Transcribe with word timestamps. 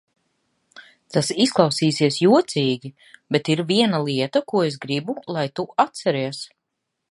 Tas 1.15 1.27
izklausīsies 1.45 2.17
jocīgi, 2.21 2.91
bet 3.37 3.53
ir 3.55 3.63
viena 3.73 4.01
lieta, 4.09 4.43
ko 4.53 4.65
es 4.71 4.81
gribu, 4.87 5.19
lai 5.37 5.47
tu 5.61 5.69
atceries. 5.87 6.45